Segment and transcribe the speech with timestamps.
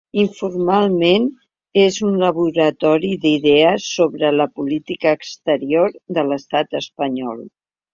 [0.21, 1.27] Informalment,
[1.81, 7.51] és un laboratori d’idees sobre la política exterior de l’estat espanyol.